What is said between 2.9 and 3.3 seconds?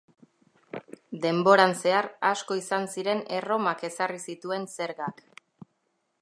ziren